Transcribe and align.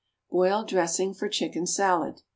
=Boiled 0.31 0.67
Dressing 0.67 1.13
for 1.13 1.29
Chicken 1.29 1.67
Salad. 1.67 2.23